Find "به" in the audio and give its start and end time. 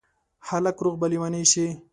1.01-1.07